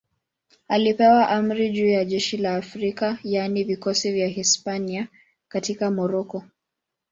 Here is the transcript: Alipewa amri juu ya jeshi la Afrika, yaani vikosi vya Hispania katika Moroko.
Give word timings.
Alipewa 0.67 1.29
amri 1.29 1.69
juu 1.69 1.87
ya 1.87 2.05
jeshi 2.05 2.37
la 2.37 2.55
Afrika, 2.55 3.17
yaani 3.23 3.63
vikosi 3.63 4.11
vya 4.11 4.27
Hispania 4.27 5.07
katika 5.47 5.91
Moroko. 5.91 6.43